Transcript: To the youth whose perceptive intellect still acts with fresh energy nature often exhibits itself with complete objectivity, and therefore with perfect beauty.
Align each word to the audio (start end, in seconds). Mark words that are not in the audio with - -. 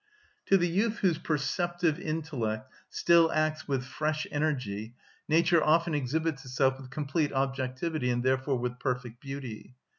To 0.47 0.57
the 0.57 0.67
youth 0.67 0.97
whose 0.97 1.19
perceptive 1.19 1.99
intellect 1.99 2.73
still 2.89 3.31
acts 3.31 3.67
with 3.67 3.85
fresh 3.85 4.25
energy 4.31 4.95
nature 5.29 5.63
often 5.63 5.93
exhibits 5.93 6.43
itself 6.43 6.79
with 6.79 6.89
complete 6.89 7.31
objectivity, 7.31 8.09
and 8.09 8.23
therefore 8.23 8.57
with 8.57 8.79
perfect 8.79 9.21
beauty. 9.21 9.75